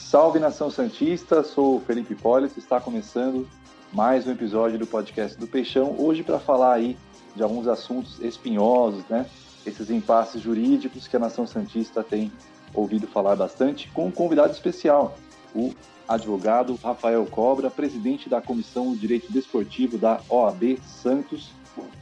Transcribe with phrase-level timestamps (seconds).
[0.00, 3.46] Salve nação Santista, sou Felipe Hipólito, está começando
[3.92, 6.96] mais um episódio do podcast do Peixão, hoje para falar aí
[7.36, 9.26] de alguns assuntos espinhosos, né?
[9.64, 12.32] Esses impasses jurídicos que a nação Santista tem
[12.74, 15.16] ouvido falar bastante, com um convidado especial,
[15.54, 15.72] o
[16.08, 21.52] advogado Rafael Cobra, presidente da Comissão de Direito Desportivo da OAB Santos,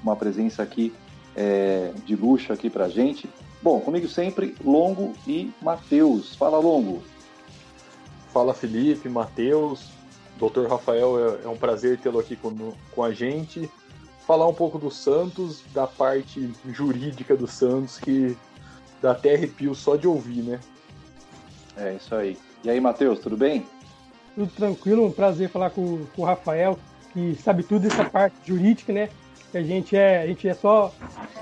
[0.02, 0.94] uma presença aqui
[1.36, 3.28] é, de luxo aqui para gente.
[3.60, 6.34] Bom, comigo sempre, Longo e Matheus.
[6.36, 7.02] Fala, Longo.
[8.32, 9.90] Fala, Felipe, Matheus.
[10.38, 13.68] Doutor Rafael, é, é um prazer tê-lo aqui com, com a gente.
[14.26, 18.36] Falar um pouco do Santos, da parte jurídica do Santos, que
[19.02, 20.60] dá até arrepio só de ouvir, né?
[21.76, 22.36] É isso aí.
[22.62, 23.66] E aí, Matheus, tudo bem?
[24.34, 26.78] Tudo tranquilo, um prazer falar com, com o Rafael,
[27.12, 29.08] que sabe tudo dessa parte jurídica, né?
[29.50, 30.92] Que a gente é, a gente é só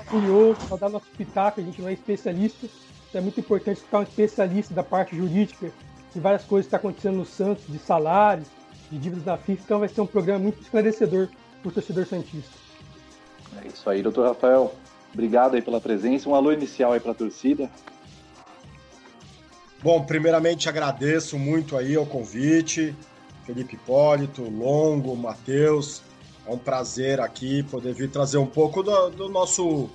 [0.09, 2.67] curioso, só dar nosso pitaco, a gente não é especialista.
[3.09, 5.71] Então é muito importante escutar um especialista da parte jurídica,
[6.17, 8.47] de várias coisas que estão tá acontecendo no Santos, de salários,
[8.91, 9.61] de dívidas da FIFA.
[9.63, 11.29] Então vai ser um programa muito esclarecedor
[11.61, 12.57] para o torcedor Santista.
[13.63, 14.73] É isso aí, doutor Rafael.
[15.13, 16.27] Obrigado aí pela presença.
[16.27, 17.69] Um alô inicial aí para a torcida.
[19.83, 22.95] Bom, primeiramente agradeço muito aí o convite,
[23.45, 26.01] Felipe Hipólito, Longo, Matheus.
[26.47, 29.87] É um prazer aqui poder vir trazer um pouco do, do nosso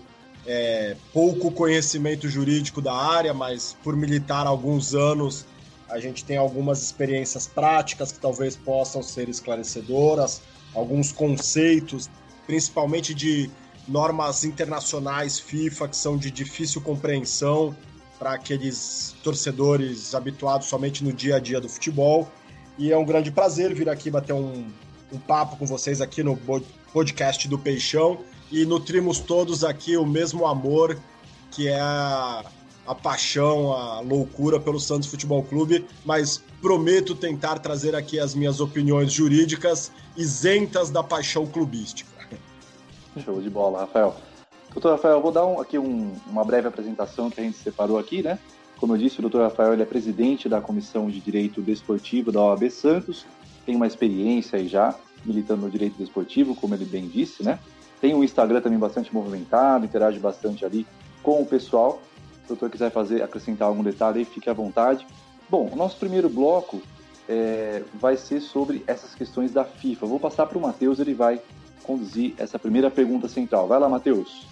[0.46, 5.46] é, pouco conhecimento jurídico da área, mas por militar há alguns anos,
[5.92, 10.40] a gente tem algumas experiências práticas que talvez possam ser esclarecedoras,
[10.74, 12.08] alguns conceitos,
[12.46, 13.50] principalmente de
[13.86, 17.76] normas internacionais FIFA que são de difícil compreensão
[18.18, 22.26] para aqueles torcedores habituados somente no dia a dia do futebol.
[22.78, 24.66] E é um grande prazer vir aqui bater um,
[25.12, 26.38] um papo com vocês aqui no
[26.90, 28.20] podcast do Peixão
[28.50, 30.98] e nutrimos todos aqui o mesmo amor
[31.50, 31.78] que é
[32.86, 38.60] a, paixão, a loucura pelo Santos Futebol Clube, mas prometo tentar trazer aqui as minhas
[38.60, 42.10] opiniões jurídicas isentas da paixão clubística.
[43.24, 44.16] Show de bola, Rafael.
[44.72, 47.98] Doutor Rafael, eu vou dar um, aqui um, uma breve apresentação que a gente separou
[47.98, 48.38] aqui, né?
[48.78, 52.70] Como eu disse, o doutor Rafael é presidente da Comissão de Direito Desportivo da OAB
[52.70, 53.26] Santos,
[53.64, 57.58] tem uma experiência aí já militando no direito desportivo, como ele bem disse, né?
[58.00, 60.86] Tem um Instagram também bastante movimentado, interage bastante ali
[61.22, 62.02] com o pessoal.
[62.46, 65.06] Se o doutor quiser fazer, acrescentar algum detalhe aí, fique à vontade.
[65.48, 66.82] Bom, o nosso primeiro bloco
[67.28, 70.06] é, vai ser sobre essas questões da FIFA.
[70.06, 71.40] vou passar para o Matheus, ele vai
[71.82, 73.66] conduzir essa primeira pergunta central.
[73.66, 74.46] Vai lá, Matheus.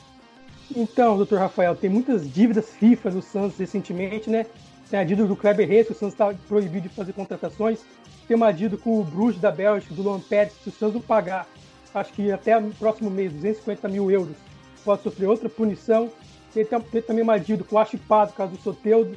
[0.75, 4.47] Então, doutor Rafael, tem muitas dívidas FIFA no Santos recentemente, né?
[4.89, 7.81] Tem a dívida do Kleber Reis, que o Santos está proibido de fazer contratações.
[8.27, 11.00] Tem uma dívida com o Bruges da Bélgica, do Luan Pérez, se o Santos não
[11.00, 11.49] pagar,
[11.95, 14.37] acho que até o próximo mês, 250 mil euros,
[14.84, 16.11] pode sofrer outra punição.
[16.53, 19.16] Tem, tem também uma dívida com o Achipado, causa do Soteudo.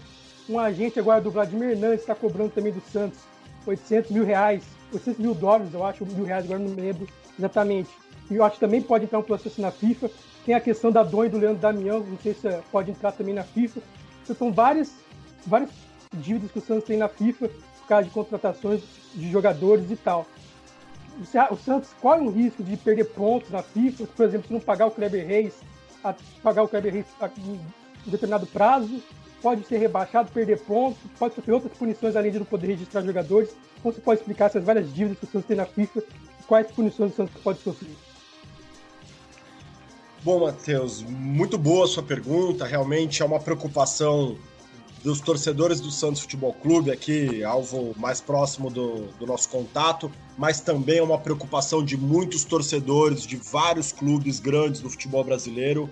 [0.49, 3.19] Um agente agora do Vladimir Hernandes está cobrando também do Santos
[3.65, 7.07] 800 mil reais, 800 mil dólares, eu acho, mil reais, agora não lembro
[7.37, 7.89] exatamente.
[8.29, 10.09] E eu acho que também pode entrar um processo na FIFA.
[10.45, 13.33] Tem a questão da Dom e do Leandro Damião, não sei se pode entrar também
[13.33, 13.81] na FIFA.
[14.23, 14.93] Então, são várias,
[15.45, 15.69] várias
[16.13, 18.81] dívidas que o Santos tem na FIFA por causa de contratações
[19.13, 20.25] de jogadores e tal.
[21.51, 24.87] O Santos corre o risco de perder pontos na FIFA, por exemplo, se não pagar
[24.87, 25.53] o Kleber Reis,
[26.41, 27.05] pagar o Kleber em
[28.05, 29.01] determinado prazo,
[29.41, 33.55] pode ser rebaixado, perder pontos, pode sofrer outras punições além de não poder registrar jogadores.
[33.81, 36.71] Como você pode explicar essas várias dívidas que o Santos tem na FIFA e quais
[36.71, 37.95] punições o Santos pode sofrer?
[40.23, 42.65] Bom, Matheus, muito boa a sua pergunta.
[42.65, 44.37] Realmente é uma preocupação
[45.03, 50.61] dos torcedores do Santos Futebol Clube, aqui, alvo mais próximo do, do nosso contato, mas
[50.61, 55.89] também é uma preocupação de muitos torcedores de vários clubes grandes do futebol brasileiro,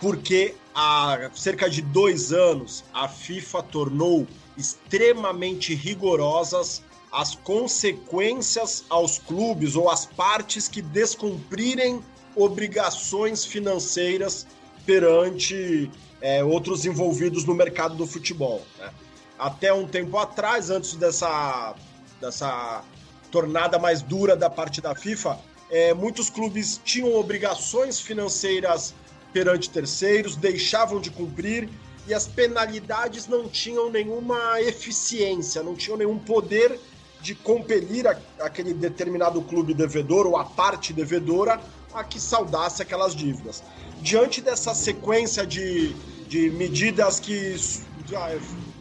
[0.00, 4.26] porque há cerca de dois anos a FIFA tornou
[4.58, 6.82] extremamente rigorosas
[7.12, 12.00] as consequências aos clubes ou às partes que descumprirem
[12.36, 14.46] obrigações financeiras
[14.86, 18.62] perante é, outros envolvidos no mercado do futebol.
[18.78, 18.90] Né?
[19.38, 21.74] Até um tempo atrás, antes dessa,
[22.20, 22.84] dessa
[23.30, 25.38] tornada mais dura da parte da FIFA,
[25.70, 28.94] é, muitos clubes tinham obrigações financeiras
[29.32, 31.68] perante terceiros, deixavam de cumprir
[32.06, 36.78] e as penalidades não tinham nenhuma eficiência, não tinham nenhum poder
[37.20, 41.60] de compelir a, aquele determinado clube devedor ou a parte devedora
[41.92, 43.62] a que saudasse aquelas dívidas.
[44.00, 45.92] Diante dessa sequência de,
[46.28, 47.56] de medidas que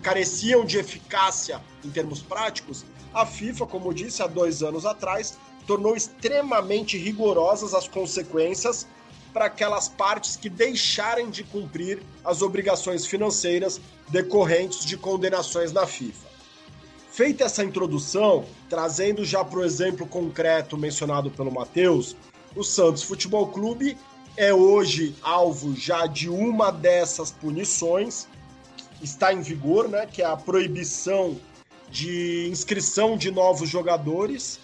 [0.01, 5.95] careciam de eficácia em termos práticos, a FIFA, como disse há dois anos atrás, tornou
[5.95, 8.87] extremamente rigorosas as consequências
[9.33, 16.27] para aquelas partes que deixarem de cumprir as obrigações financeiras decorrentes de condenações na FIFA.
[17.11, 22.15] feita essa introdução, trazendo já para o exemplo concreto mencionado pelo Matheus,
[22.59, 23.97] o Santos Futebol Clube
[24.35, 28.27] é hoje alvo já de uma dessas punições,
[29.01, 31.37] está em vigor, né, que é a proibição
[31.89, 34.59] de inscrição de novos jogadores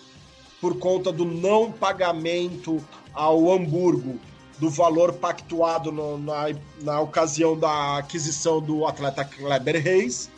[0.59, 2.83] por conta do não pagamento
[3.13, 4.19] ao Hamburgo
[4.59, 6.47] do valor pactuado no, na,
[6.81, 10.29] na ocasião da aquisição do atleta Kleber Reis.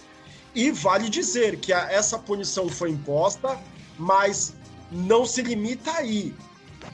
[0.54, 3.60] E vale dizer que a, essa punição foi imposta,
[3.98, 4.54] mas
[4.92, 6.34] não se limita aí.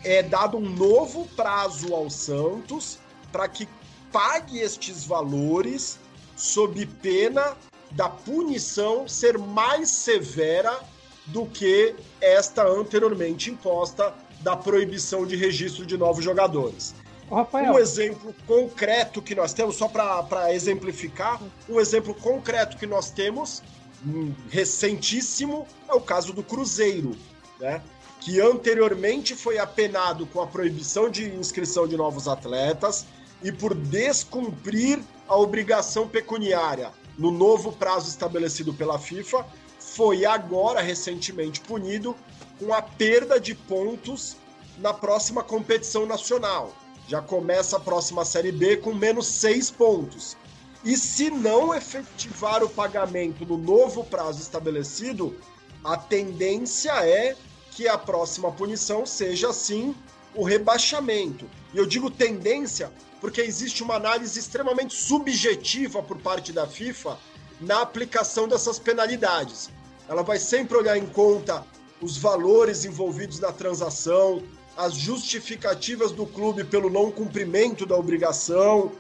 [0.04, 3.00] É dado um novo prazo ao Santos
[3.32, 3.68] para que
[4.12, 6.00] pague estes valores
[6.36, 7.56] sob pena
[7.92, 10.80] da punição ser mais severa
[11.28, 16.94] do que esta anteriormente imposta da proibição de registro de novos jogadores.
[17.30, 17.74] Rafael.
[17.74, 23.64] Um exemplo concreto que nós temos, só para exemplificar, um exemplo concreto que nós temos,
[24.06, 27.16] um, recentíssimo, é o caso do Cruzeiro,
[27.60, 27.82] né?
[28.24, 33.06] Que anteriormente foi apenado com a proibição de inscrição de novos atletas
[33.44, 39.46] e por descumprir a obrigação pecuniária no novo prazo estabelecido pela FIFA,
[39.78, 42.16] foi agora recentemente punido
[42.58, 44.38] com a perda de pontos
[44.78, 46.74] na próxima competição nacional.
[47.10, 50.38] Já começa a próxima Série B com menos seis pontos.
[50.86, 55.36] E se não efetivar o pagamento no novo prazo estabelecido,
[55.84, 57.36] a tendência é
[57.76, 59.96] que a próxima punição seja, sim,
[60.36, 61.50] o rebaixamento.
[61.74, 67.18] E eu digo tendência porque existe uma análise extremamente subjetiva por parte da FIFA
[67.62, 69.70] na aplicação dessas penalidades.
[70.10, 71.66] Ela vai sempre olhar em conta
[72.02, 74.44] os valores envolvidos na transação,
[74.76, 78.92] as justificativas do clube pelo não cumprimento da obrigação.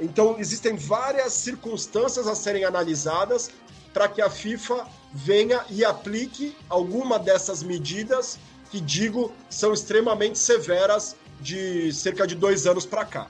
[0.00, 3.50] Então, existem várias circunstâncias a serem analisadas
[3.92, 8.38] para que a FIFA venha e aplique alguma dessas medidas
[8.70, 13.28] que, digo, são extremamente severas de cerca de dois anos para cá.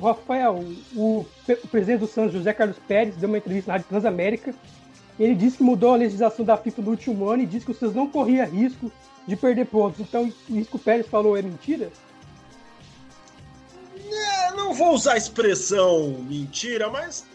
[0.00, 0.64] Rafael,
[0.94, 4.54] o, o, presidente do Santos, José Carlos Pérez, deu uma entrevista na Rádio Transamérica.
[5.18, 7.74] Ele disse que mudou a legislação da FIFA no último ano e disse que o
[7.74, 8.90] Santos não corria risco
[9.26, 10.00] de perder pontos.
[10.00, 11.90] Então, isso que o Pérez falou é mentira?
[14.10, 17.26] É, não vou usar a expressão mentira, mas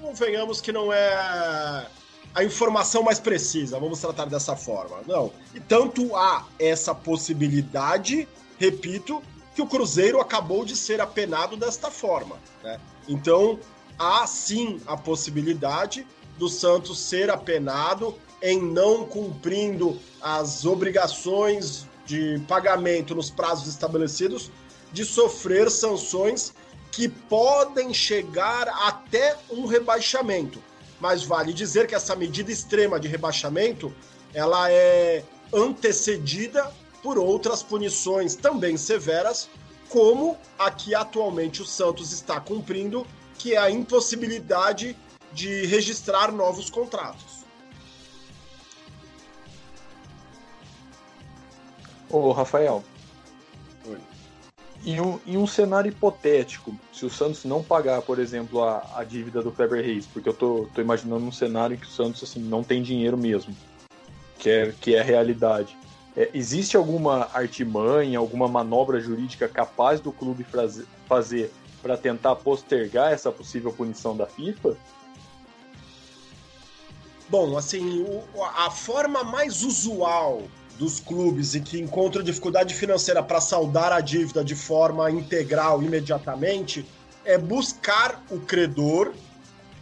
[0.00, 1.86] convenhamos que não é
[2.34, 4.98] a informação mais precisa, vamos tratar dessa forma.
[5.06, 5.32] Não.
[5.54, 8.28] E tanto há essa possibilidade,
[8.58, 9.22] repito,
[9.54, 12.36] que o Cruzeiro acabou de ser apenado desta forma.
[12.62, 12.80] Né?
[13.08, 13.58] Então,
[13.96, 16.04] há sim a possibilidade
[16.36, 24.50] do Santos ser apenado em não cumprindo as obrigações de pagamento nos prazos estabelecidos,
[24.92, 26.52] de sofrer sanções
[26.90, 30.60] que podem chegar até um rebaixamento.
[31.00, 33.94] Mas vale dizer que essa medida extrema de rebaixamento,
[34.32, 39.48] ela é antecedida por outras punições também severas,
[39.88, 43.06] como a que atualmente o Santos está cumprindo,
[43.38, 44.96] que é a impossibilidade
[45.32, 47.44] de registrar novos contratos.
[52.08, 52.84] Ô, Rafael.
[54.84, 59.02] Em um, em um cenário hipotético, se o Santos não pagar, por exemplo, a, a
[59.02, 62.22] dívida do Kleber Reis, porque eu tô, tô imaginando um cenário em que o Santos
[62.22, 63.56] assim, não tem dinheiro mesmo,
[64.38, 65.74] que é, que é a realidade.
[66.14, 70.46] É, existe alguma artimanha, alguma manobra jurídica capaz do clube
[71.08, 71.50] fazer
[71.82, 74.76] para tentar postergar essa possível punição da FIFA?
[77.28, 78.04] Bom, assim,
[78.56, 80.42] a forma mais usual
[80.78, 86.84] dos clubes e que encontram dificuldade financeira para saldar a dívida de forma integral imediatamente
[87.24, 89.12] é buscar o credor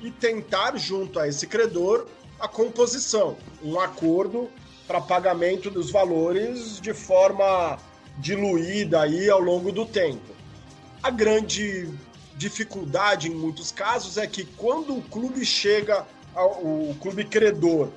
[0.01, 2.07] e tentar, junto a esse credor,
[2.39, 4.51] a composição, um acordo
[4.87, 7.79] para pagamento dos valores de forma
[8.19, 10.35] diluída aí ao longo do tempo.
[11.03, 11.89] A grande
[12.37, 17.89] dificuldade em muitos casos é que quando o clube chega ao, o clube credor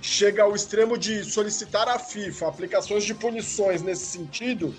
[0.00, 4.74] chega ao extremo de solicitar à FIFA aplicações de punições nesse sentido,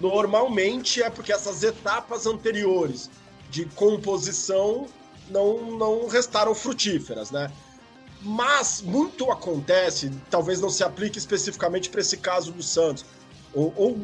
[0.00, 3.10] normalmente é porque essas etapas anteriores
[3.50, 4.86] de composição
[5.28, 7.50] não, não restaram frutíferas, né?
[8.20, 13.04] Mas muito acontece, talvez não se aplique especificamente para esse caso do Santos,
[13.52, 14.00] ou, ou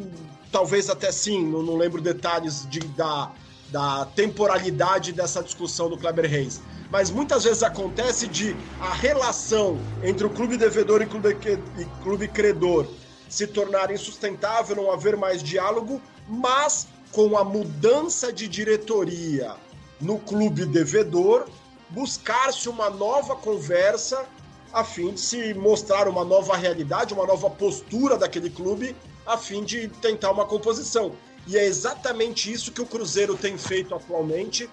[0.52, 3.32] talvez até sim, não, não lembro detalhes de, da,
[3.70, 6.60] da temporalidade dessa discussão do Kleber Reis.
[6.90, 11.38] Mas muitas vezes acontece de a relação entre o clube devedor e clube,
[11.76, 12.86] e clube credor
[13.28, 19.54] se tornar insustentável, não haver mais diálogo, mas com a mudança de diretoria
[20.00, 21.46] no clube devedor,
[21.90, 24.26] buscar-se uma nova conversa
[24.72, 28.94] a fim de se mostrar uma nova realidade, uma nova postura daquele clube,
[29.26, 31.12] a fim de tentar uma composição.
[31.46, 34.68] E é exatamente isso que o Cruzeiro tem feito atualmente,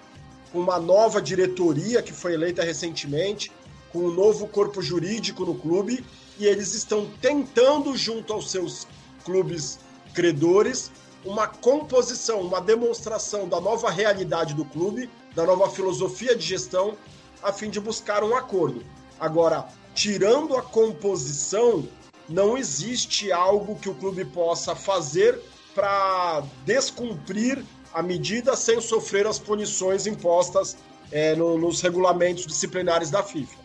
[0.52, 3.50] com uma nova diretoria que foi eleita recentemente,
[3.92, 6.04] com um novo corpo jurídico no clube,
[6.38, 8.86] e eles estão tentando, junto aos seus
[9.24, 9.78] clubes
[10.14, 10.90] credores,
[11.24, 16.96] uma composição, uma demonstração da nova realidade do clube, da nova filosofia de gestão,
[17.42, 18.84] a fim de buscar um acordo.
[19.18, 21.88] Agora, tirando a composição,
[22.28, 25.40] não existe algo que o clube possa fazer
[25.78, 27.62] para descumprir
[27.94, 30.76] a medida sem sofrer as punições impostas
[31.12, 33.56] é, no, nos regulamentos disciplinares da FIFA.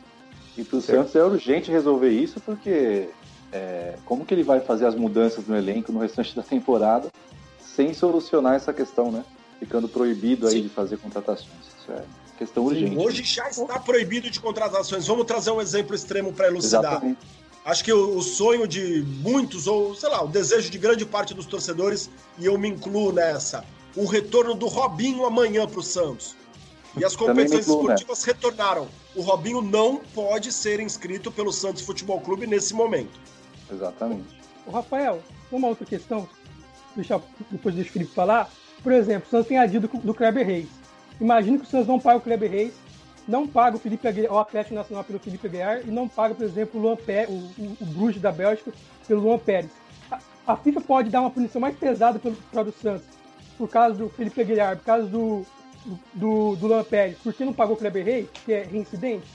[0.55, 3.09] E para o Santos é urgente resolver isso, porque
[3.51, 7.11] é, como que ele vai fazer as mudanças no elenco no restante da temporada
[7.59, 9.25] sem solucionar essa questão, né?
[9.57, 10.61] Ficando proibido aí Sim.
[10.61, 11.49] de fazer contratações.
[11.79, 12.03] Isso é
[12.37, 12.97] questão Sim, urgente.
[12.97, 15.07] Hoje já está proibido de contratações.
[15.07, 16.91] Vamos trazer um exemplo extremo para elucidar.
[16.91, 17.19] Exatamente.
[17.65, 21.33] Acho que o, o, sonho de muitos, ou sei lá, o desejo de grande parte
[21.33, 23.63] dos torcedores, e eu me incluo nessa,
[23.95, 26.35] o retorno do Robinho amanhã para o Santos.
[26.97, 28.33] E as competições incluo, esportivas né?
[28.33, 28.87] retornaram.
[29.15, 33.19] O Robinho não pode ser inscrito pelo Santos Futebol Clube nesse momento.
[33.71, 34.37] Exatamente.
[34.65, 36.27] O Rafael, uma outra questão,
[36.95, 38.51] deixar, depois deixa o Felipe falar.
[38.81, 40.67] Por exemplo, o Santos tem a do, do Kleber Reis.
[41.19, 42.73] Imagina que o Santos não paga o Kleber Reis,
[43.27, 46.43] não paga o Felipe Aguiar, o Atlético Nacional pelo Felipe Aguiar e não paga, por
[46.43, 48.71] exemplo, o, Luan Pé, o, o, o Bruges da Bélgica
[49.07, 49.71] pelo Luan Pérez.
[50.11, 53.05] A, a, FIFA pode dar uma punição mais pesada para o Santos
[53.57, 55.45] por causa do Felipe Aguiar, por causa do,
[56.13, 59.27] do, do Luan Pérez, porque não pagou o Kleber Reis, que é reincidente?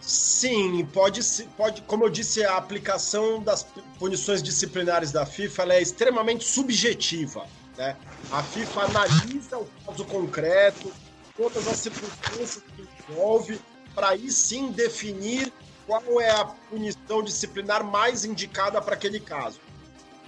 [0.00, 1.22] Sim, pode,
[1.56, 3.64] pode, como eu disse, a aplicação das
[3.98, 7.46] punições disciplinares da FIFA é extremamente subjetiva.
[7.78, 7.96] Né?
[8.30, 10.92] A FIFA analisa o caso concreto,
[11.42, 13.60] todas as circunstâncias que envolve,
[13.96, 15.52] para aí sim definir
[15.88, 19.58] qual é a punição disciplinar mais indicada para aquele caso.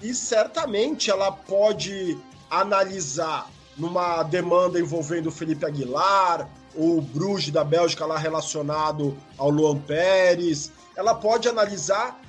[0.02, 2.18] E certamente ela pode
[2.50, 9.78] analisar numa demanda envolvendo o Felipe Aguilar, o Bruges da Bélgica lá relacionado ao Luan
[9.78, 12.20] Pérez, ela pode analisar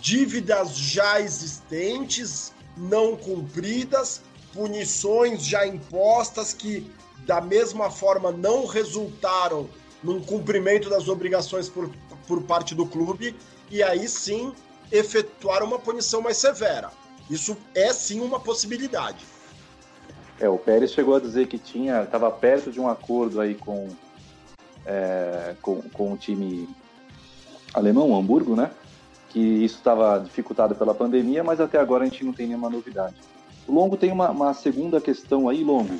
[0.00, 6.90] dívidas já existentes, não cumpridas, punições já impostas que
[7.26, 9.68] da mesma forma não resultaram
[10.02, 11.90] num cumprimento das obrigações por,
[12.26, 13.36] por parte do clube
[13.70, 14.52] e aí sim
[14.90, 16.90] efetuar uma punição mais severa.
[17.30, 19.24] Isso é sim uma possibilidade.
[20.40, 23.88] É, o Pérez chegou a dizer que tinha, estava perto de um acordo aí com,
[24.84, 26.68] é, com, com o time
[27.72, 28.70] alemão, Hamburgo, né?
[29.28, 33.14] Que isso estava dificultado pela pandemia, mas até agora a gente não tem nenhuma novidade.
[33.66, 35.94] O Longo tem uma, uma segunda questão aí, Longo.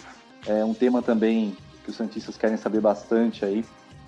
[0.46, 3.64] É um tema também que os Santistas querem saber bastante aí,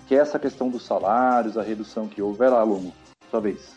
[0.07, 2.37] que é essa questão dos salários, a redução que houve.
[2.37, 2.93] Vai lá, Longo,
[3.29, 3.73] sua vez.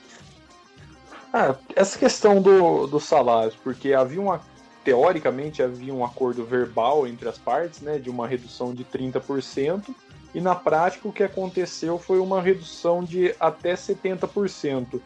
[1.32, 4.40] Ah, essa questão do, dos salários, porque havia uma.
[4.84, 9.94] Teoricamente havia um acordo verbal entre as partes, né, de uma redução de 30%,
[10.34, 15.00] e na prática o que aconteceu foi uma redução de até 70%.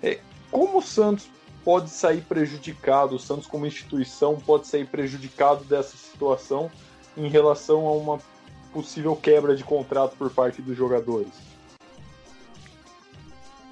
[0.00, 1.28] É, como o Santos
[1.66, 6.70] pode sair prejudicado, o Santos como instituição pode sair prejudicado dessa situação
[7.16, 8.20] em relação a uma
[8.72, 11.32] possível quebra de contrato por parte dos jogadores?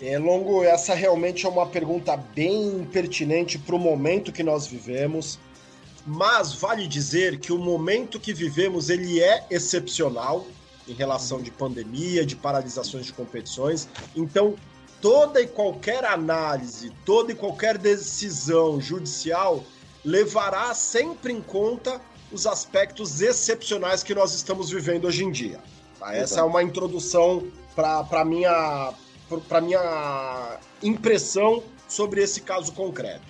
[0.00, 5.38] É, Longo, essa realmente é uma pergunta bem pertinente para o momento que nós vivemos,
[6.04, 10.44] mas vale dizer que o momento que vivemos ele é excepcional
[10.88, 13.88] em relação de pandemia, de paralisações de competições.
[14.16, 14.56] Então,
[15.04, 19.62] toda e qualquer análise, toda e qualquer decisão judicial
[20.02, 22.00] levará sempre em conta
[22.32, 25.60] os aspectos excepcionais que nós estamos vivendo hoje em dia.
[26.00, 26.16] Tá?
[26.16, 27.46] Essa é uma introdução
[27.76, 28.94] para a minha,
[29.60, 33.26] minha impressão sobre esse caso concreto.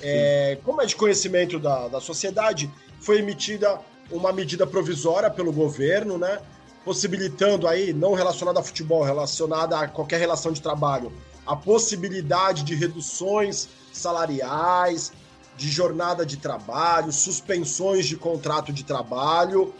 [0.00, 3.78] É, como é de conhecimento da, da sociedade, foi emitida
[4.10, 6.40] uma medida provisória pelo governo, né?
[6.84, 11.12] Possibilitando aí, não relacionada a futebol, relacionada a qualquer relação de trabalho,
[11.46, 15.12] a possibilidade de reduções salariais,
[15.56, 19.74] de jornada de trabalho, suspensões de contrato de trabalho,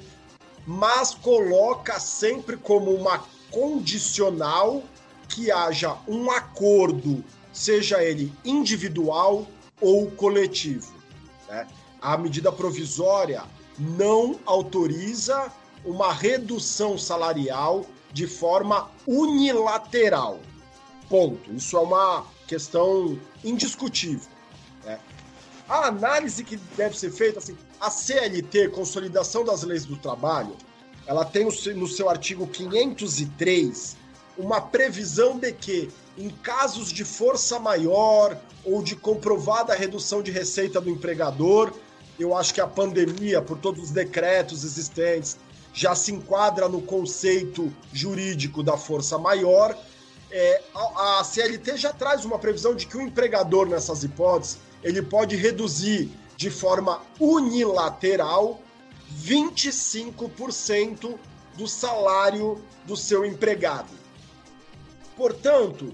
[0.67, 4.83] mas coloca sempre como uma condicional
[5.29, 9.47] que haja um acordo, seja ele individual
[9.81, 10.93] ou coletivo.
[11.49, 11.67] Né?
[12.01, 13.43] A medida provisória
[13.79, 15.51] não autoriza
[15.85, 20.41] uma redução salarial de forma unilateral.
[21.09, 21.53] Ponto.
[21.53, 24.29] Isso é uma questão indiscutível.
[24.85, 24.99] Né?
[25.69, 30.57] A análise que deve ser feita, assim, a CLT, Consolidação das Leis do Trabalho,
[31.07, 33.97] ela tem no seu artigo 503
[34.37, 40.81] uma previsão de que, em casos de força maior ou de comprovada redução de receita
[40.81, 41.73] do empregador,
[42.19, 45.39] eu acho que a pandemia, por todos os decretos existentes,
[45.73, 49.77] já se enquadra no conceito jurídico da força maior.
[50.31, 55.03] É, a, a CLT já traz uma previsão de que o empregador, nessas hipóteses, ele
[55.03, 58.61] pode reduzir de forma unilateral
[59.23, 61.19] 25%
[61.57, 63.91] do salário do seu empregado.
[65.17, 65.93] Portanto,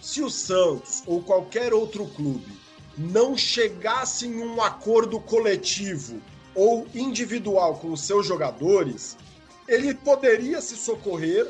[0.00, 2.58] se o Santos ou qualquer outro clube
[2.96, 6.20] não chegasse em um acordo coletivo
[6.58, 9.16] ou individual com os seus jogadores,
[9.68, 11.48] ele poderia se socorrer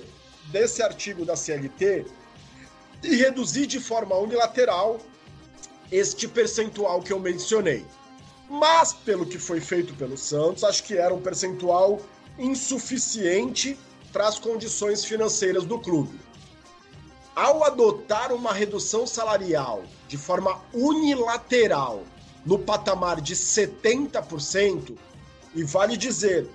[0.52, 2.04] desse artigo da CLT
[3.02, 5.00] e reduzir de forma unilateral
[5.90, 7.86] este percentual que eu mencionei.
[8.50, 12.02] Mas, pelo que foi feito pelo Santos, acho que era um percentual
[12.38, 13.78] insuficiente
[14.12, 16.20] para as condições financeiras do clube.
[17.34, 22.04] Ao adotar uma redução salarial de forma unilateral
[22.48, 24.96] no patamar de 70%,
[25.54, 26.48] e vale dizer,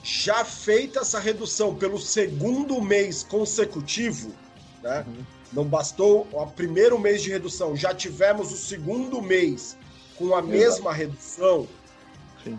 [0.00, 4.32] já feita essa redução pelo segundo mês consecutivo,
[4.80, 5.04] né?
[5.08, 5.24] Uhum.
[5.52, 9.76] Não bastou o primeiro mês de redução, já tivemos o segundo mês
[10.14, 11.66] com a mesma redução.
[12.44, 12.56] Sim.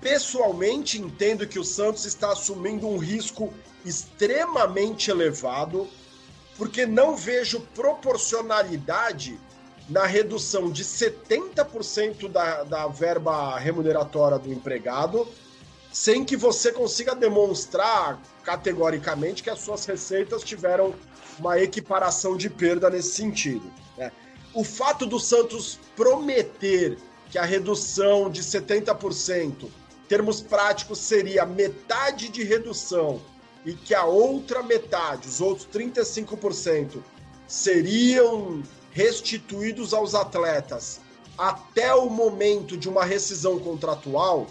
[0.00, 3.52] Pessoalmente, entendo que o Santos está assumindo um risco
[3.84, 5.88] extremamente elevado,
[6.56, 9.40] porque não vejo proporcionalidade
[9.88, 15.26] na redução de 70% da, da verba remuneratória do empregado,
[15.92, 20.94] sem que você consiga demonstrar categoricamente que as suas receitas tiveram
[21.38, 23.70] uma equiparação de perda nesse sentido.
[23.96, 24.10] Né?
[24.56, 26.96] o fato do Santos prometer
[27.30, 29.68] que a redução de 70%,
[30.08, 33.20] termos práticos, seria metade de redução
[33.66, 37.02] e que a outra metade, os outros 35%,
[37.46, 38.62] seriam
[38.96, 41.02] restituídos aos atletas
[41.36, 44.46] até o momento de uma rescisão contratual,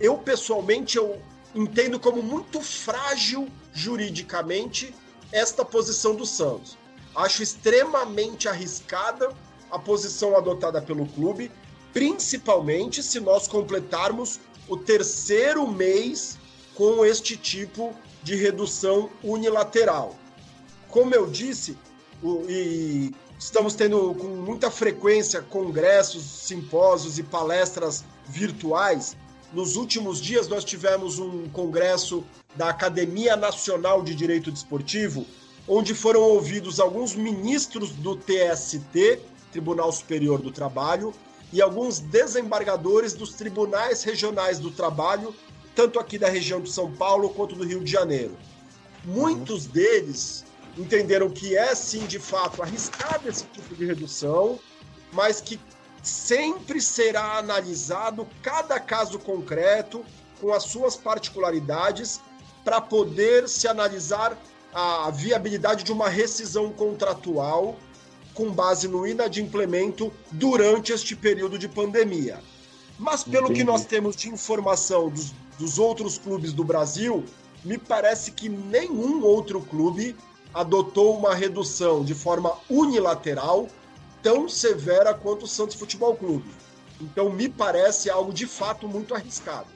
[0.00, 1.20] eu pessoalmente eu
[1.54, 4.94] entendo como muito frágil juridicamente
[5.30, 6.78] esta posição do Santos.
[7.14, 9.28] Acho extremamente arriscada
[9.70, 11.52] a posição adotada pelo clube,
[11.92, 16.38] principalmente se nós completarmos o terceiro mês
[16.74, 20.16] com este tipo de redução unilateral.
[20.88, 21.76] Como eu disse,
[22.22, 29.16] o, e estamos tendo com muita frequência congressos, simpósios e palestras virtuais.
[29.52, 32.22] Nos últimos dias, nós tivemos um congresso
[32.54, 35.24] da Academia Nacional de Direito Desportivo,
[35.66, 41.14] onde foram ouvidos alguns ministros do TST, Tribunal Superior do Trabalho,
[41.50, 45.34] e alguns desembargadores dos tribunais regionais do trabalho,
[45.74, 48.36] tanto aqui da região de São Paulo quanto do Rio de Janeiro.
[49.04, 50.44] Muitos deles
[50.76, 54.58] entenderam que é sim de fato arriscado esse tipo de redução,
[55.12, 55.58] mas que
[56.02, 60.04] sempre será analisado cada caso concreto
[60.40, 62.20] com as suas particularidades
[62.64, 64.36] para poder se analisar
[64.72, 67.76] a viabilidade de uma rescisão contratual
[68.34, 72.40] com base no inadimplemento durante este período de pandemia.
[72.98, 73.60] Mas pelo Entendi.
[73.60, 77.24] que nós temos de informação dos, dos outros clubes do Brasil,
[77.64, 80.16] me parece que nenhum outro clube
[80.54, 83.68] adotou uma redução de forma unilateral
[84.22, 86.50] tão severa quanto o Santos Futebol Clube.
[87.00, 89.68] Então me parece algo de fato muito arriscado.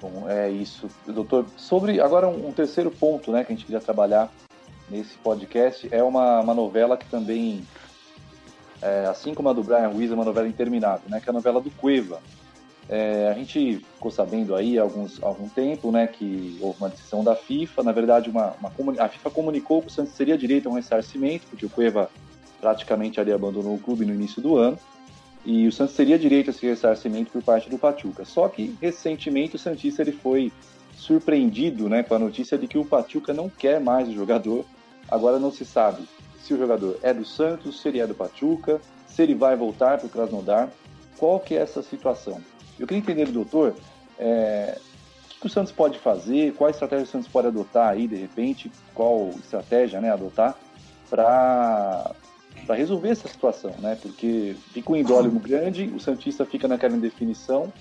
[0.00, 1.46] Bom, é isso, doutor.
[1.56, 4.30] Sobre agora um, terceiro ponto, né, que a gente queria trabalhar
[4.90, 7.66] nesse podcast é uma, uma novela que também,
[8.82, 11.32] é, assim como a do Brian Ruiz, é uma novela interminável, né, que é a
[11.32, 12.20] novela do Cueva.
[12.88, 17.22] É, a gente ficou sabendo aí há alguns, algum tempo, né, que houve uma decisão
[17.24, 17.82] da FIFA.
[17.82, 21.46] Na verdade, uma, uma a FIFA comunicou que o Santos teria direito a um ressarcimento,
[21.48, 22.10] porque o Cueva
[22.60, 24.78] praticamente ali abandonou o clube no início do ano
[25.44, 28.24] e o Santos teria direito a esse ressarcimento por parte do Pachuca.
[28.24, 30.52] Só que recentemente o Santista ele foi
[30.94, 34.64] surpreendido né, com a notícia de que o Pachuca não quer mais o jogador.
[35.10, 36.08] Agora não se sabe
[36.40, 39.98] se o jogador é do Santos, se ele é do Pachuca, se ele vai voltar
[39.98, 40.70] para o Krasnodar.
[41.18, 42.40] Qual que é essa situação?
[42.82, 43.76] Eu queria entender do doutor
[44.18, 44.76] é,
[45.36, 48.72] o que o Santos pode fazer, qual estratégia o Santos pode adotar aí, de repente,
[48.92, 50.58] qual estratégia né, adotar
[51.08, 52.10] para
[52.66, 53.98] para resolver essa situação, né?
[54.00, 57.72] Porque fica um indólimo grande, o Santista fica naquela indefinição.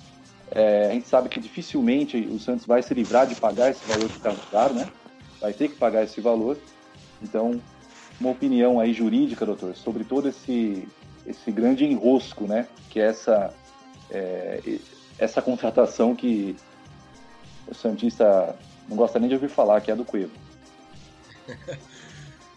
[0.50, 4.10] É, a gente sabe que dificilmente o Santos vai se livrar de pagar esse valor
[4.10, 4.88] que está caro, né?
[5.40, 6.58] Vai ter que pagar esse valor.
[7.22, 7.62] Então,
[8.20, 10.88] uma opinião aí jurídica, doutor, sobre todo esse,
[11.28, 12.68] esse grande enrosco, né?
[12.90, 13.54] Que é essa,
[14.12, 14.80] é,
[15.18, 16.56] essa contratação que
[17.68, 18.56] o Santista
[18.88, 20.32] não gosta nem de ouvir falar, que é do Cueva.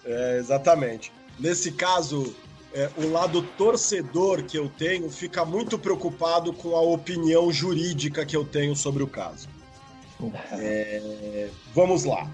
[0.04, 1.12] é, exatamente.
[1.38, 2.34] Nesse caso,
[2.72, 8.36] é, o lado torcedor que eu tenho fica muito preocupado com a opinião jurídica que
[8.36, 9.48] eu tenho sobre o caso.
[10.52, 12.28] É, vamos lá.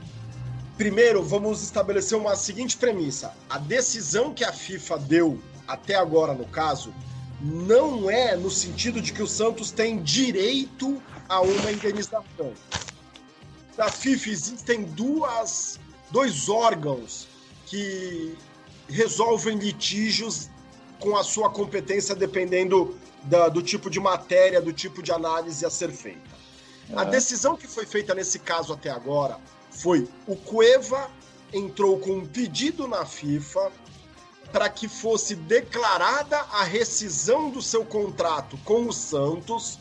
[0.76, 6.46] Primeiro, vamos estabelecer uma seguinte premissa: a decisão que a FIFA deu até agora no
[6.46, 6.92] caso
[7.40, 12.52] não é no sentido de que o Santos tem direito a uma indenização.
[13.76, 17.26] Na FIFA existem duas, dois órgãos
[17.66, 18.36] que
[18.88, 20.50] resolvem litígios
[20.98, 25.70] com a sua competência dependendo da, do tipo de matéria, do tipo de análise a
[25.70, 26.30] ser feita.
[26.94, 29.38] A decisão que foi feita nesse caso até agora
[29.70, 31.10] foi o Cueva
[31.52, 33.70] entrou com um pedido na FIFA
[34.52, 39.78] para que fosse declarada a rescisão do seu contrato com o Santos,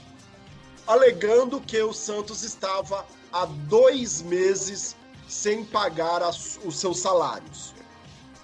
[0.86, 4.96] alegando que o Santos estava há dois meses
[5.28, 7.74] sem pagar as, os seus salários.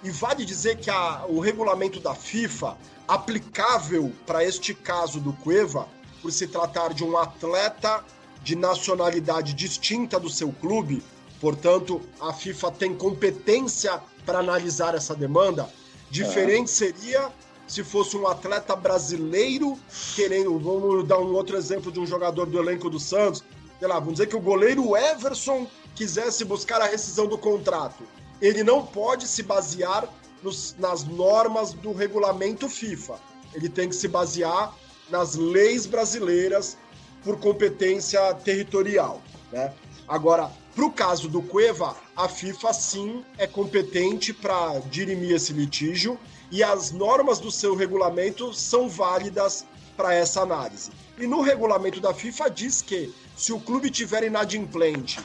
[0.02, 2.76] E vale dizer que a, o regulamento da FIFA,
[3.08, 5.88] aplicável para este caso do Cueva,
[6.22, 8.04] por se tratar de um atleta
[8.42, 11.02] de nacionalidade distinta do seu clube,
[11.40, 15.68] portanto, a FIFA tem competência para analisar essa demanda.
[16.10, 16.74] Diferente é.
[16.74, 17.32] seria
[17.66, 19.78] se fosse um atleta brasileiro
[20.14, 20.58] querendo.
[20.58, 23.42] Vamos dar um outro exemplo de um jogador do elenco do Santos.
[23.78, 28.04] Sei lá, vamos dizer que o goleiro Everson quisesse buscar a rescisão do contrato
[28.40, 30.08] ele não pode se basear
[30.42, 33.18] nos, nas normas do regulamento FIFA.
[33.54, 34.74] Ele tem que se basear
[35.08, 36.76] nas leis brasileiras
[37.24, 39.22] por competência territorial.
[39.50, 39.72] Né?
[40.08, 46.18] Agora, para o caso do Cueva, a FIFA sim é competente para dirimir esse litígio
[46.50, 49.66] e as normas do seu regulamento são válidas
[49.96, 50.90] para essa análise.
[51.18, 55.18] E no regulamento da FIFA diz que se o clube tiver inadimplente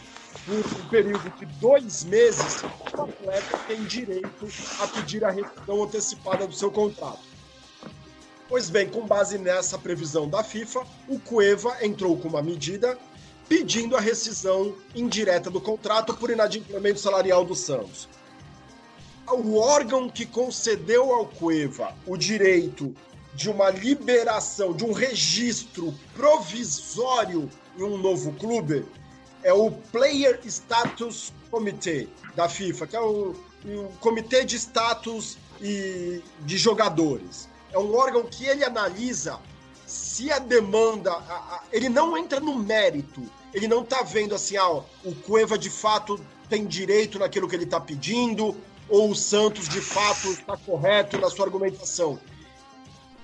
[0.46, 4.48] por um período de dois meses, o atleta tem direito
[4.80, 7.20] a pedir a rescisão antecipada do seu contrato.
[8.50, 12.98] Pois bem, com base nessa previsão da FIFA, o Cueva entrou com uma medida
[13.52, 18.08] pedindo a rescisão indireta do contrato por inadimplemento salarial do Santos.
[19.28, 22.96] O órgão que concedeu ao Cueva o direito
[23.34, 28.86] de uma liberação, de um registro provisório em um novo clube,
[29.44, 33.36] é o Player Status Committee da FIFA, que é o,
[33.66, 37.50] o comitê de status e de jogadores.
[37.74, 39.42] É um órgão que ele analisa
[39.86, 43.22] se a demanda, a, a, ele não entra no mérito,
[43.54, 47.66] ele não está vendo assim, ah, o Cueva de fato tem direito naquilo que ele
[47.66, 48.56] está pedindo,
[48.90, 52.20] ou o Santos de fato está correto na sua argumentação.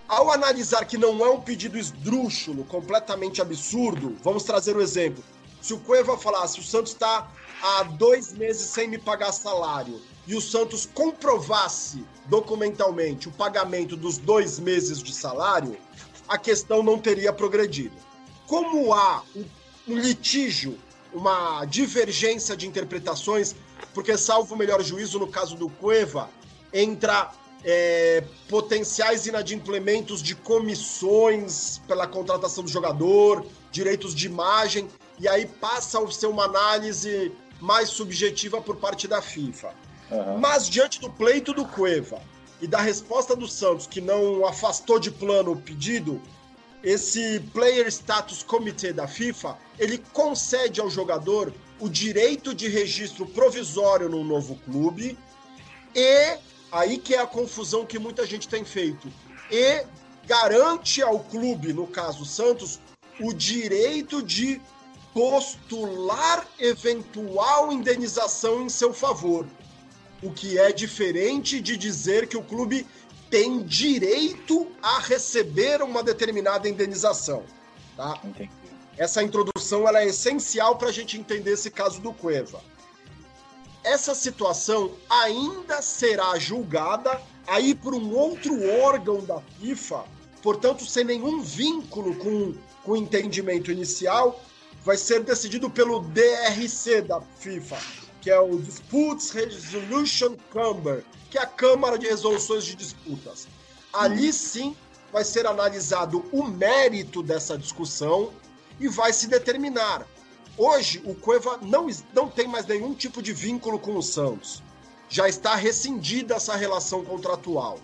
[0.07, 5.21] Ao analisar que não é um pedido esdrúxulo, completamente absurdo, vamos trazer o um exemplo.
[5.61, 7.29] Se o Cueva falasse, o Santos está
[7.61, 14.17] há dois meses sem me pagar salário, e o Santos comprovasse documentalmente o pagamento dos
[14.17, 15.77] dois meses de salário,
[16.27, 17.95] a questão não teria progredido.
[18.45, 19.23] Como há
[19.87, 20.77] um litígio,
[21.13, 23.55] uma divergência de interpretações,
[23.93, 26.29] porque, salvo o melhor juízo, no caso do Cueva,
[26.73, 27.31] entra
[27.63, 34.87] é, potenciais inadimplementos de comissões pela contratação do jogador, direitos de imagem
[35.19, 39.73] e aí passa a ser uma análise mais subjetiva por parte da FIFA.
[40.11, 40.37] Uhum.
[40.37, 42.21] Mas diante do pleito do Cueva
[42.61, 46.21] e da resposta do Santos, que não afastou de plano o pedido,
[46.87, 54.07] esse Player Status Committee da FIFA, ele concede ao jogador o direito de registro provisório
[54.07, 55.17] no novo clube
[55.93, 56.37] e
[56.71, 59.11] aí que é a confusão que muita gente tem feito.
[59.51, 59.85] E
[60.25, 62.79] garante ao clube, no caso Santos,
[63.19, 64.61] o direito de
[65.13, 69.45] postular eventual indenização em seu favor.
[70.23, 72.87] O que é diferente de dizer que o clube
[73.29, 77.43] tem direito a receber uma determinada indenização.
[77.95, 78.19] Tá?
[78.23, 78.51] Entendi.
[78.97, 82.61] Essa introdução ela é essencial para a gente entender esse caso do Cueva.
[83.83, 90.03] Essa situação ainda será julgada aí por um outro órgão da FIFA,
[90.41, 94.43] portanto, sem nenhum vínculo com, com o entendimento inicial,
[94.83, 97.77] vai ser decidido pelo DRC da FIFA,
[98.19, 101.03] que é o Disputes Resolution Chamber,
[101.37, 103.47] que a Câmara de Resoluções de Disputas.
[103.93, 104.75] Ali sim
[105.13, 108.33] vai ser analisado o mérito dessa discussão
[108.79, 110.05] e vai se determinar.
[110.57, 114.63] Hoje, o Cueva não, não tem mais nenhum tipo de vínculo com o Santos.
[115.07, 117.79] Já está rescindida essa relação contratual.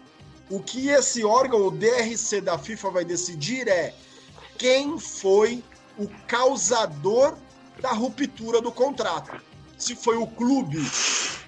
[0.50, 3.94] O que esse órgão, o DRC da FIFA, vai decidir é
[4.58, 5.64] quem foi
[5.98, 7.38] o causador
[7.80, 9.40] da ruptura do contrato.
[9.78, 10.80] Se foi o clube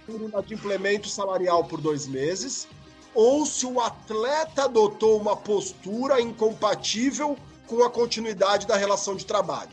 [0.06, 2.68] por inadimplemento salarial por dois meses,
[3.14, 7.38] ou se o atleta adotou uma postura incompatível
[7.68, 9.72] com a continuidade da relação de trabalho.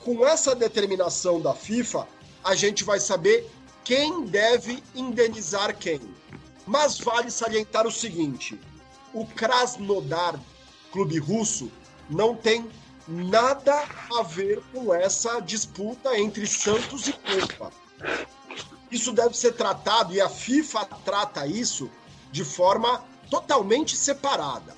[0.00, 2.06] Com essa determinação da FIFA,
[2.42, 3.50] a gente vai saber
[3.82, 6.00] quem deve indenizar quem.
[6.66, 8.58] Mas vale salientar o seguinte:
[9.12, 10.38] o Krasnodar,
[10.92, 11.70] clube russo,
[12.10, 12.68] não tem
[13.06, 13.84] nada
[14.18, 17.70] a ver com essa disputa entre Santos e Copa.
[18.94, 21.90] Isso deve ser tratado, e a FIFA trata isso
[22.30, 24.76] de forma totalmente separada.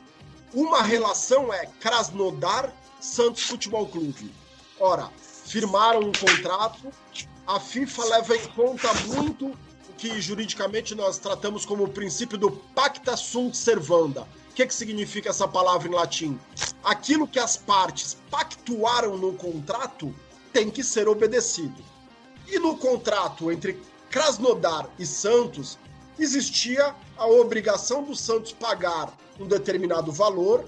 [0.55, 4.35] Uma relação é Krasnodar Santos Futebol Clube.
[4.81, 5.11] Ora,
[5.44, 6.90] firmaram um contrato,
[7.46, 12.50] a FIFA leva em conta muito o que juridicamente nós tratamos como o princípio do
[12.50, 14.26] pacta sunt servanda.
[14.48, 16.40] O que, que significa essa palavra em latim?
[16.83, 20.14] Aquilo que as partes pactuaram no contrato
[20.55, 21.85] tem que ser obedecido.
[22.48, 23.79] E no contrato entre
[24.16, 25.79] Krasnodar e Santos,
[26.18, 30.64] existia a obrigação do Santos pagar um determinado valor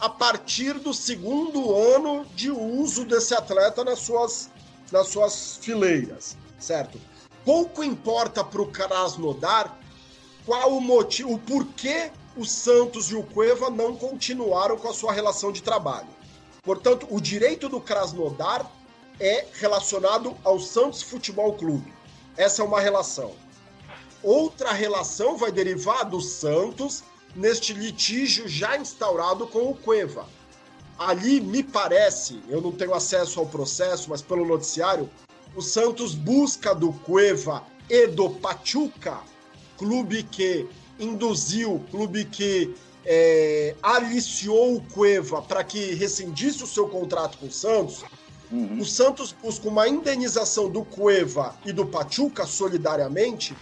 [0.00, 4.48] a partir do segundo ano de uso desse atleta nas suas,
[4.90, 6.98] nas suas fileiras, certo?
[7.44, 9.78] Pouco importa para o Krasnodar
[10.46, 15.12] qual o motivo, o porquê o Santos e o Cueva não continuaram com a sua
[15.12, 16.08] relação de trabalho.
[16.62, 18.64] Portanto, o direito do Krasnodar
[19.20, 21.95] é relacionado ao Santos Futebol Clube.
[22.36, 23.34] Essa é uma relação.
[24.22, 27.02] Outra relação vai derivar do Santos
[27.34, 30.26] neste litígio já instaurado com o Cueva.
[30.98, 35.08] Ali me parece, eu não tenho acesso ao processo, mas pelo noticiário,
[35.54, 39.20] o Santos busca do Cueva e do Pachuca,
[39.76, 40.66] clube que
[40.98, 47.52] induziu, clube que é, aliciou o Cueva para que rescindisse o seu contrato com o
[47.52, 48.02] Santos,
[48.50, 48.78] Uhum.
[48.78, 53.56] O Santos busca uma indenização do Cueva e do Pachuca solidariamente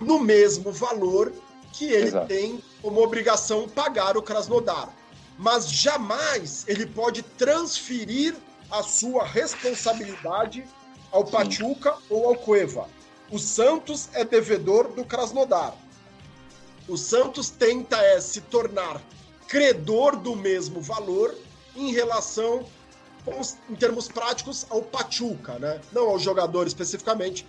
[0.00, 1.32] no mesmo valor
[1.72, 2.26] que ele Exato.
[2.26, 4.92] tem como obrigação pagar o Krasnodar.
[5.38, 8.34] Mas jamais ele pode transferir
[8.70, 10.64] a sua responsabilidade
[11.12, 11.32] ao Sim.
[11.32, 12.88] Pachuca ou ao Cueva.
[13.30, 15.74] O Santos é devedor do Krasnodar.
[16.88, 19.00] O Santos tenta é, se tornar
[19.46, 21.34] credor do mesmo valor
[21.76, 22.64] em relação
[23.68, 25.80] em termos práticos, ao Pachuca, né?
[25.92, 27.46] Não ao jogador especificamente.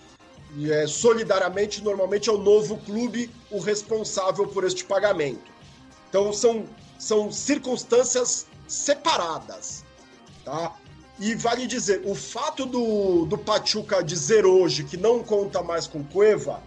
[0.56, 5.52] E é, solidariamente, normalmente é o novo clube o responsável por este pagamento.
[6.10, 6.66] Então são,
[6.98, 9.86] são circunstâncias separadas,
[10.44, 10.76] tá?
[11.20, 16.04] E vale dizer, o fato do, do Pachuca dizer hoje que não conta mais com
[16.04, 16.64] Cueva,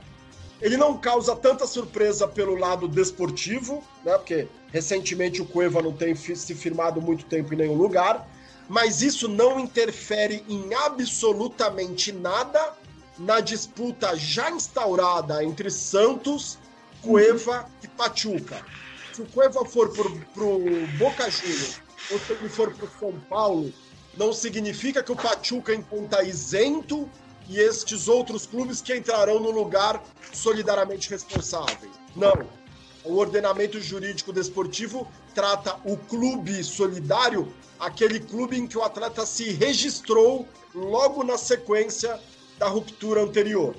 [0.61, 4.17] ele não causa tanta surpresa pelo lado desportivo, né?
[4.17, 8.29] Porque recentemente o Cueva não tem se firmado muito tempo em nenhum lugar
[8.73, 12.73] mas isso não interfere em absolutamente nada
[13.19, 16.59] na disputa já instaurada entre Santos,
[17.03, 18.65] Cueva e Pachuca.
[19.13, 20.59] Se o Cueva for pro, pro
[20.97, 23.71] Boca Juniors ou se ele for pro São Paulo,
[24.17, 27.07] não significa que o Pachuca então isento
[27.51, 31.93] e estes outros clubes que entrarão no lugar solidariamente responsáveis.
[32.17, 32.62] Não.
[33.05, 39.51] O ordenamento jurídico desportivo trata o clube solidário, aquele clube em que o atleta se
[39.53, 42.19] registrou logo na sequência
[42.59, 43.75] da ruptura anterior.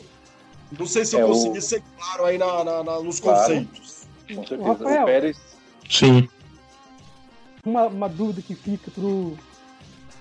[0.78, 1.62] Não sei se eu é consegui o...
[1.62, 3.40] ser claro aí na, na, na nos claro.
[3.40, 4.08] conceitos.
[4.28, 4.70] Com certeza.
[4.70, 5.38] Rafael, o Pérez.
[5.90, 6.30] Sim.
[7.66, 9.38] Uma, uma dúvida que fica pro,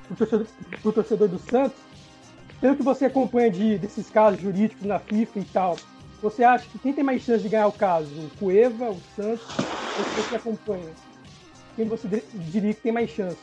[0.07, 0.47] pro, torcedor,
[0.81, 1.79] pro torcedor do Santos.
[2.61, 5.77] Pelo que você acompanha de, desses casos jurídicos na FIFA e tal,
[6.23, 8.09] você acha que quem tem mais chance de ganhar o caso?
[8.09, 9.45] O Cueva, o Santos,
[9.99, 10.93] ou você acompanha?
[11.75, 13.39] Quem você diria que tem mais chance?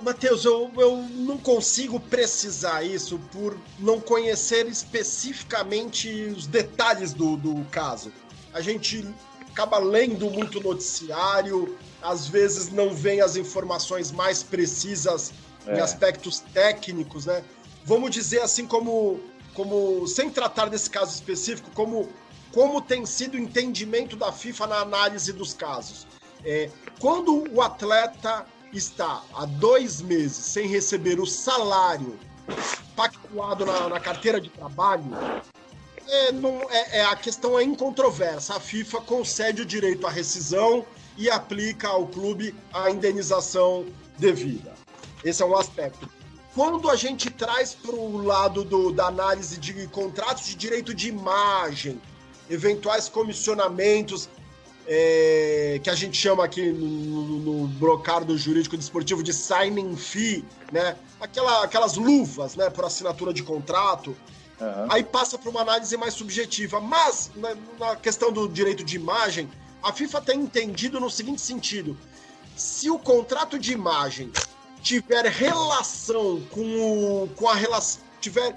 [0.00, 7.64] Matheus, eu, eu não consigo precisar isso por não conhecer especificamente os detalhes do, do
[7.70, 8.12] caso.
[8.52, 9.04] A gente
[9.50, 15.32] acaba lendo muito noticiário, às vezes não vem as informações mais precisas
[15.66, 15.76] é.
[15.76, 17.42] em aspectos técnicos, né?
[17.84, 19.20] Vamos dizer assim como
[19.54, 22.08] como sem tratar desse caso específico, como,
[22.52, 26.06] como tem sido o entendimento da FIFA na análise dos casos.
[26.44, 32.18] É, quando o atleta está há dois meses sem receber o salário
[32.94, 35.04] pactuado na, na carteira de trabalho,
[36.06, 38.56] é, não, é, é, a questão é incontroversa.
[38.56, 40.84] A FIFA concede o direito à rescisão
[41.16, 43.86] e aplica ao clube a indenização
[44.18, 44.74] devida.
[45.24, 46.08] Esse é um aspecto.
[46.54, 51.08] Quando a gente traz para o lado do, da análise de contratos de direito de
[51.08, 52.00] imagem,
[52.48, 54.28] eventuais comissionamentos,
[54.86, 60.44] é, que a gente chama aqui no, no, no brocardo jurídico desportivo de signing fee,
[60.70, 60.96] né?
[61.20, 64.16] Aquela, aquelas luvas, né, por assinatura de contrato.
[64.60, 64.86] Uhum.
[64.90, 66.80] Aí passa para uma análise mais subjetiva.
[66.80, 69.50] Mas, na, na questão do direito de imagem,
[69.82, 71.96] a FIFA tem entendido no seguinte sentido:
[72.54, 74.30] se o contrato de imagem
[74.84, 78.02] tiver relação com, o, com a relação.
[78.20, 78.54] tiver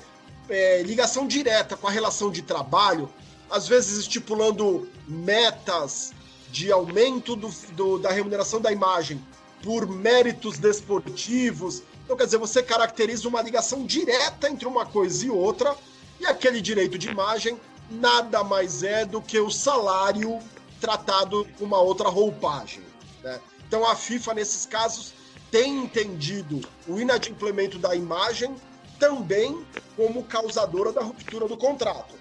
[0.49, 3.09] é, ligação direta com a relação de trabalho,
[3.49, 6.13] às vezes estipulando metas
[6.51, 9.25] de aumento do, do, da remuneração da imagem
[9.63, 11.81] por méritos desportivos.
[12.03, 15.75] Então, quer dizer, você caracteriza uma ligação direta entre uma coisa e outra,
[16.19, 17.59] e aquele direito de imagem
[17.89, 20.39] nada mais é do que o salário
[20.79, 22.83] tratado com uma outra roupagem.
[23.23, 23.39] Né?
[23.65, 25.13] Então, a FIFA, nesses casos,
[25.51, 28.55] tem entendido o inadimplemento da imagem
[28.99, 32.15] também como causadora da ruptura do contrato.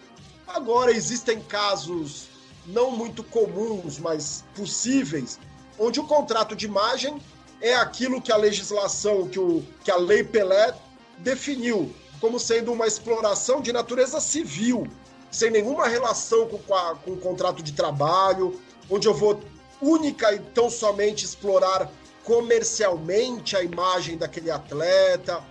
[0.46, 2.28] Agora, existem casos
[2.66, 5.38] não muito comuns, mas possíveis,
[5.78, 7.20] onde o contrato de imagem
[7.60, 10.74] é aquilo que a legislação, que, o, que a Lei Pelé
[11.18, 14.86] definiu como sendo uma exploração de natureza civil,
[15.30, 18.60] sem nenhuma relação com, a, com o contrato de trabalho,
[18.90, 19.40] onde eu vou
[19.80, 21.90] única e tão somente explorar
[22.26, 25.42] comercialmente a imagem daquele atleta.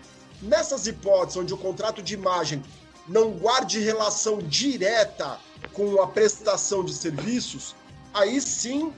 [0.42, 2.62] Nessas hipóteses, onde o contrato de imagem
[3.08, 5.40] não guarde relação direta
[5.72, 7.74] com a prestação de serviços,
[8.14, 8.94] aí sim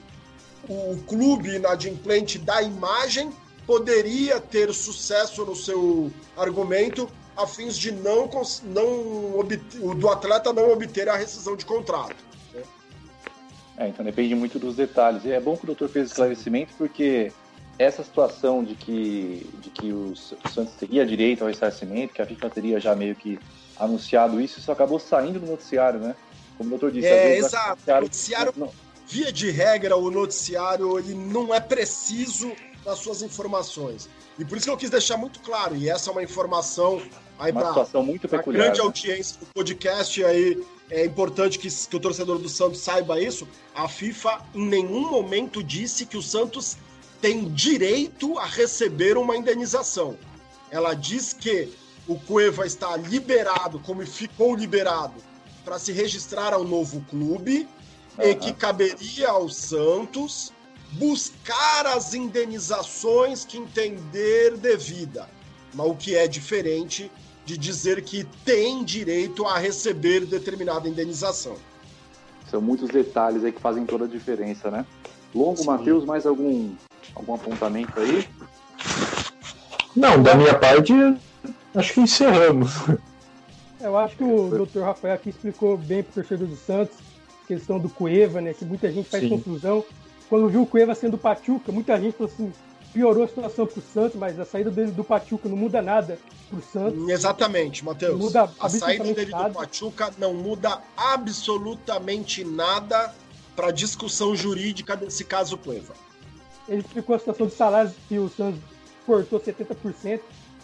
[0.68, 3.32] o clube inadimplente da imagem
[3.64, 8.28] poderia ter sucesso no seu argumento a fins de não,
[8.64, 12.16] não obter, do atleta não obter a rescisão de contrato.
[12.52, 12.62] Né?
[13.76, 15.24] É, então depende muito dos detalhes.
[15.24, 17.30] E é bom que o doutor fez esclarecimento, porque
[17.78, 22.50] essa situação de que, de que o Santos teria direito ao ressarcimento, que a FIFA
[22.50, 23.38] teria já meio que
[23.78, 26.16] anunciado isso, isso acabou saindo do noticiário, né?
[26.56, 27.06] Como o doutor disse.
[27.06, 27.80] É, exato.
[27.86, 28.70] O noticiário, não...
[29.06, 32.52] via de regra, o noticiário ele não é preciso
[32.84, 34.08] nas suas informações.
[34.36, 37.00] E por isso que eu quis deixar muito claro, e essa é uma informação
[37.38, 37.52] aí
[38.04, 38.64] muito peculiar.
[38.64, 38.84] grande né?
[38.84, 40.60] audiência do podcast, aí
[40.90, 43.46] é importante que, que o torcedor do Santos saiba isso.
[43.74, 46.76] A FIFA em nenhum momento disse que o Santos
[47.20, 50.16] tem direito a receber uma indenização.
[50.70, 51.72] Ela diz que
[52.06, 55.14] o Cueva está liberado, como ficou liberado,
[55.64, 57.68] para se registrar ao novo clube
[58.18, 58.24] uhum.
[58.24, 60.52] e que caberia ao Santos
[60.92, 65.28] buscar as indenizações que entender devida.
[65.74, 67.10] Mas o que é diferente
[67.44, 71.56] de dizer que tem direito a receber determinada indenização.
[72.50, 74.86] São muitos detalhes aí que fazem toda a diferença, né?
[75.34, 76.70] Longo, Matheus, mais algum,
[77.14, 78.26] algum apontamento aí?
[79.94, 80.92] Não, da minha parte,
[81.74, 82.72] acho que encerramos.
[83.80, 84.80] Eu acho que o Dr.
[84.80, 86.96] Rafael aqui explicou bem para o torcedor do Santos,
[87.46, 88.52] questão do Cueva, né?
[88.52, 89.30] Que muita gente faz Sim.
[89.30, 89.84] confusão.
[90.28, 92.52] Quando viu o Cueva sendo Pachuca, muita gente falou assim,
[92.92, 96.18] piorou a situação para o Santos, mas a saída dele do Pachuca não muda nada
[96.50, 97.08] para o Santos.
[97.08, 98.18] Exatamente, Matheus.
[98.18, 99.50] Muda a saída dele nada.
[99.50, 103.14] do Pachuca não muda absolutamente nada
[103.58, 105.92] para a discussão jurídica desse caso Cueva.
[106.68, 108.60] Ele explicou a situação de salários que o Santos
[109.04, 110.20] cortou 70%,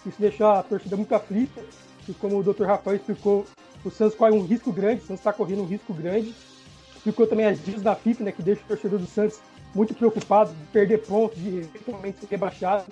[0.07, 1.61] isso deixou a torcida muito aflita
[2.07, 2.66] que como o Dr.
[2.66, 3.46] Rafael explicou,
[3.85, 6.33] o Santos corre um risco grande, o Santos está correndo um risco grande.
[6.94, 9.40] Explicou também as dicas da FIFA, né, que deixa o torcedor do Santos
[9.74, 12.85] muito preocupado de perder pontos, de eventualmente ser rebaixado.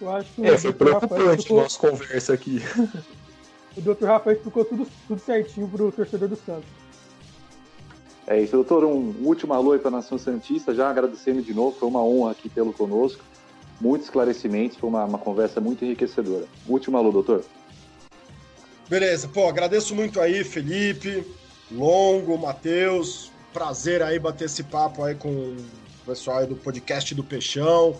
[0.00, 1.62] Eu acho que é, foi preocupante explicou...
[1.62, 2.62] nossa conversa aqui.
[3.76, 4.04] o Dr.
[4.04, 6.79] Rafael explicou tudo, tudo certinho para o torcedor do Santos.
[8.30, 8.84] É isso, doutor.
[8.84, 12.48] Um último alô para a Nação Santista, já agradecendo de novo, foi uma honra aqui
[12.48, 13.24] pelo conosco.
[13.80, 16.44] Muitos esclarecimentos, foi uma, uma conversa muito enriquecedora.
[16.68, 17.44] Último alô, doutor.
[18.88, 21.26] Beleza, pô, agradeço muito aí, Felipe,
[21.72, 23.32] Longo, Matheus.
[23.52, 25.56] Prazer aí bater esse papo aí com o
[26.06, 27.96] pessoal do podcast do Peixão.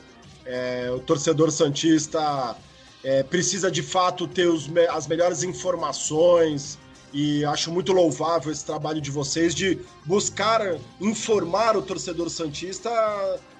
[0.47, 2.57] É, o torcedor Santista
[3.03, 6.79] é, precisa de fato ter os, as melhores informações
[7.13, 12.91] e acho muito louvável esse trabalho de vocês de buscar informar o torcedor Santista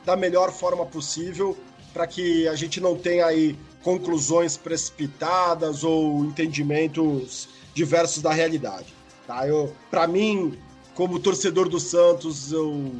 [0.05, 1.57] da melhor forma possível
[1.93, 8.95] para que a gente não tenha aí conclusões precipitadas ou entendimentos diversos da realidade.
[9.27, 9.47] Tá?
[9.47, 10.59] Eu, para mim,
[10.95, 12.93] como torcedor do Santos, eu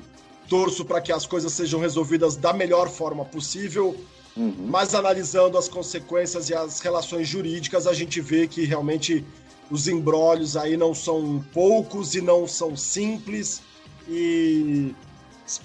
[0.49, 3.97] torço para que as coisas sejam resolvidas da melhor forma possível,
[4.37, 4.67] uhum.
[4.67, 9.25] mas analisando as consequências e as relações jurídicas, a gente vê que realmente
[9.71, 13.63] os embrólios aí não são poucos e não são simples
[14.09, 14.95] e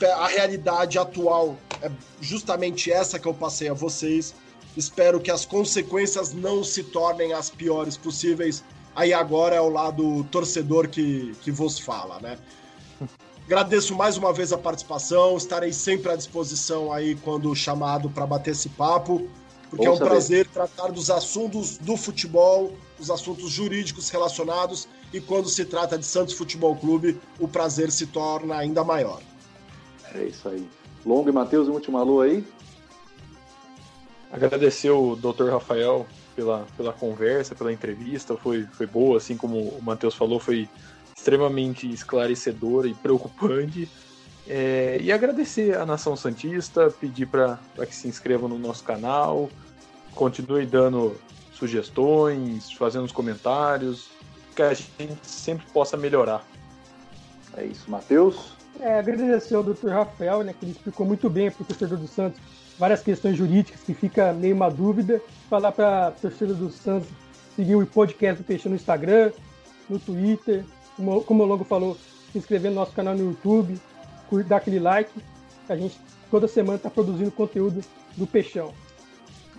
[0.04, 1.92] a realidade atual é
[2.22, 4.34] justamente essa que eu passei a vocês.
[4.76, 8.64] Espero que as consequências não se tornem as piores possíveis.
[8.96, 12.38] Aí agora é o lado torcedor que, que vos fala, né?
[13.46, 18.52] Agradeço mais uma vez a participação, estarei sempre à disposição aí quando chamado para bater
[18.52, 19.30] esse papo,
[19.70, 20.10] porque Bom é um saber.
[20.10, 26.06] prazer tratar dos assuntos do futebol, os assuntos jurídicos relacionados, e quando se trata de
[26.06, 29.22] Santos Futebol Clube, o prazer se torna ainda maior.
[30.14, 30.68] É isso aí.
[31.06, 32.44] Longo e Matheus, um último alô aí.
[34.32, 35.50] Agradecer o Dr.
[35.50, 40.68] Rafael pela, pela conversa, pela entrevista, foi, foi boa, assim como o Matheus falou, foi
[41.16, 43.90] extremamente esclarecedora e preocupante.
[44.48, 49.50] É, e agradecer à Nação Santista, pedir para que se inscrevam no nosso canal,
[50.14, 51.16] continue dando
[51.58, 54.10] sugestões, fazendo os comentários,
[54.56, 56.46] que a gente sempre possa melhorar.
[57.58, 58.54] É isso, Matheus.
[58.80, 59.90] É, agradecer ao Dr.
[59.90, 62.40] Rafael, né, que ele explicou muito bem para o torcedor do Santos
[62.78, 65.22] várias questões jurídicas que fica meio uma dúvida.
[65.50, 67.10] Falar para a torcedor do Santos
[67.56, 69.32] seguir o podcast do Peixe no Instagram,
[69.90, 71.98] no Twitter, como, como o Longo falou,
[72.32, 73.80] se inscrever no nosso canal no YouTube,
[74.48, 75.12] dar aquele like.
[75.70, 75.98] A gente
[76.30, 77.82] toda semana está produzindo conteúdo
[78.18, 78.74] do Peixão.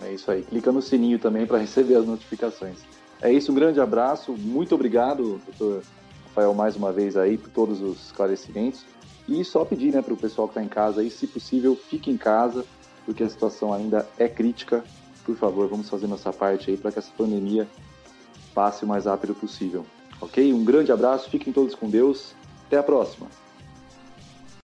[0.01, 0.43] É isso aí.
[0.43, 2.79] Clica no sininho também para receber as notificações.
[3.21, 4.33] É isso, um grande abraço.
[4.33, 5.83] Muito obrigado, doutor
[6.27, 8.85] Rafael, mais uma vez aí, por todos os esclarecimentos.
[9.27, 12.11] E só pedir né, para o pessoal que está em casa aí, se possível, fique
[12.11, 12.63] em casa,
[13.05, 14.83] porque a situação ainda é crítica.
[15.25, 17.67] Por favor, vamos fazer nossa parte aí para que essa pandemia
[18.53, 19.85] passe o mais rápido possível.
[20.21, 20.53] Ok?
[20.53, 22.33] Um grande abraço, fiquem todos com Deus.
[22.67, 23.27] Até a próxima.